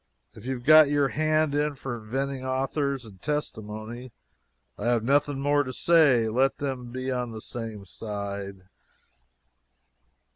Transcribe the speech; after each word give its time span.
If 0.33 0.45
you 0.47 0.53
have 0.55 0.63
got 0.65 0.89
your 0.89 1.09
hand 1.09 1.53
in 1.53 1.75
for 1.75 1.95
inventing 1.95 2.43
authors 2.43 3.05
and 3.05 3.21
testimony, 3.21 4.11
I 4.75 4.87
have 4.87 5.03
nothing 5.03 5.39
more 5.39 5.61
to 5.63 5.71
say 5.71 6.27
let 6.27 6.57
them 6.57 6.91
be 6.91 7.11
on 7.11 7.29
the 7.29 7.39
same 7.39 7.85
side." 7.85 8.63